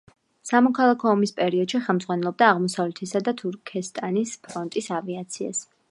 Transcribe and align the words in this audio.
სამოქალაქო 0.49 1.09
ომის 1.11 1.33
პერიოდში 1.41 1.81
ხელმძღვანელობდა 1.89 2.47
აღმოსავლეთისა 2.55 3.25
და 3.29 3.35
თურქესტანის 3.43 4.37
ფრონტის 4.49 4.95
ავიაციას. 5.03 5.67